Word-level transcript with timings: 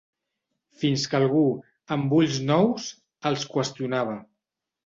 Fins 0.83 1.03
que 1.11 1.19
algú, 1.19 1.43
amb 1.97 2.17
ulls 2.21 2.39
nous, 2.47 2.89
els 3.33 3.47
qüestionava. 3.55 4.21